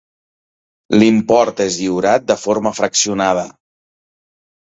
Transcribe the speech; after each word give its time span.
L'import 1.01 1.61
és 1.65 1.75
lliurat 1.81 2.25
de 2.31 2.37
forma 2.45 2.73
fraccionada. 2.79 3.43